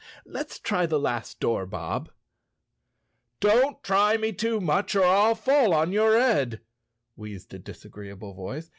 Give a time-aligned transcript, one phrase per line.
[0.25, 2.09] "Let's try the last door, Bob."
[3.39, 6.59] "Don't try me too much or I'll fall on your head,"
[7.15, 8.69] wheezed a disagreeable voice.